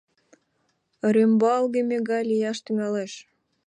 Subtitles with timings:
[1.13, 3.13] Рӱмбалгыме гай лияш тӱҥалеш.